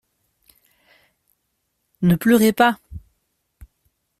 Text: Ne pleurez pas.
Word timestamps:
Ne 2.01 2.15
pleurez 2.15 2.53
pas. 2.53 2.79